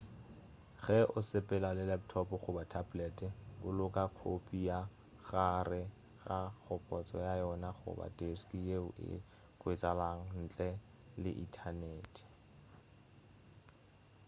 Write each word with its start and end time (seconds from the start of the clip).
ge 0.83 0.97
o 1.17 1.19
sepela 1.29 1.69
le 1.77 1.83
laptop 1.91 2.27
goba 2.43 2.63
tablet 2.73 3.17
boloka 3.61 4.03
khopi 4.17 4.59
ka 4.71 4.81
gare 5.29 5.83
ga 6.25 6.39
kgopotša 6.61 7.19
ya 7.27 7.33
yona 7.43 7.69
goba 7.79 8.05
deski 8.19 8.57
yeo 8.67 8.87
e 9.09 9.11
hwetšagalago 9.61 10.25
ntle 10.45 10.69
le 11.21 11.31
inthanete 11.43 12.23